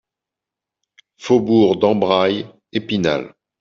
[1.19, 3.35] Faubourg d'Ambrail, Épinal